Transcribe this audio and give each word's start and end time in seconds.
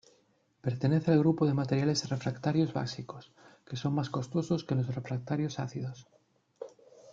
Pertenece 0.61 1.11
al 1.11 1.19
grupo 1.19 1.45
de 1.45 1.53
materiales 1.53 2.09
refractarios 2.09 2.73
básicos, 2.73 3.31
son 3.71 3.93
más 3.93 4.09
costosos 4.09 4.63
que 4.63 4.73
los 4.73 4.87
refractarios 4.95 5.59
ácidos. 5.59 6.07